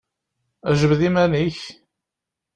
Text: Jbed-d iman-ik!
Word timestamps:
Jbed-d 0.79 1.01
iman-ik! 1.07 1.59